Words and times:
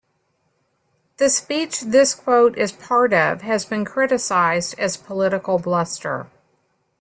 The 1.17 1.29
speech 1.29 1.81
this 1.81 2.15
quote 2.15 2.57
is 2.57 2.71
part 2.71 3.13
of 3.13 3.43
has 3.43 3.65
been 3.65 3.85
criticized 3.85 4.73
as 4.79 4.97
political 4.97 5.59
bluster. 5.59 6.25